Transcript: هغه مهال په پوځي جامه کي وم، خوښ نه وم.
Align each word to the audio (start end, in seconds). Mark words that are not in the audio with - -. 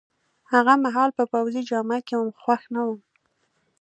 هغه 0.51 0.73
مهال 0.85 1.09
په 1.17 1.23
پوځي 1.31 1.61
جامه 1.69 1.97
کي 2.07 2.13
وم، 2.17 2.29
خوښ 2.41 2.61
نه 2.73 2.81
وم. 2.87 2.99